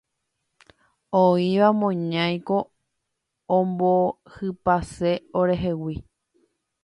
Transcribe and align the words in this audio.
Oĩva 1.21 1.67
moñáiko 1.81 2.57
ombohypase 3.57 5.11
orehegui. 5.39 5.95